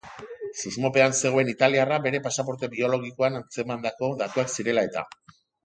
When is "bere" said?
2.07-2.21